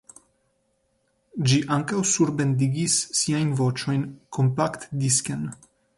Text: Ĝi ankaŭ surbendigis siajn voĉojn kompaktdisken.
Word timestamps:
Ĝi 1.51 1.59
ankaŭ 1.75 1.99
surbendigis 2.13 2.95
siajn 3.19 3.53
voĉojn 3.61 4.07
kompaktdisken. 4.39 5.47